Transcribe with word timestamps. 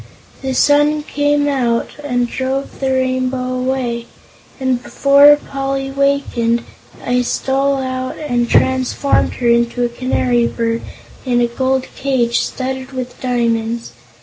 The 0.41 0.55
sun 0.55 1.03
came 1.03 1.47
out 1.47 1.89
and 2.03 2.27
drove 2.27 2.79
the 2.79 2.91
Rainbow 2.91 3.53
away, 3.53 4.07
and 4.59 4.81
before 4.81 5.35
Poly 5.35 5.91
wakened, 5.91 6.63
I 7.05 7.21
stole 7.21 7.77
out 7.77 8.17
and 8.17 8.49
transformed 8.49 9.33
her 9.33 9.47
into 9.47 9.85
a 9.85 9.89
canary 9.89 10.47
bird 10.47 10.81
in 11.23 11.39
a 11.39 11.45
gold 11.45 11.85
cage 11.95 12.39
studded 12.39 12.93
with 12.93 13.21
diamonds. 13.21 13.91